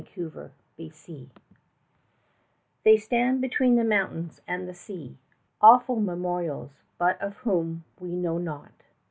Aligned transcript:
PAESTUM 0.79 1.29
They 2.83 2.97
stand 2.97 3.39
between 3.39 3.75
the 3.75 3.83
mountains 3.83 4.41
and 4.47 4.67
the 4.67 4.73
sea; 4.73 5.19
Awful 5.61 5.99
memorials, 5.99 6.71
but 6.97 7.21
of 7.21 7.37
whom 7.37 7.83
we 7.99 8.15
know 8.15 8.39
not! 8.39 8.71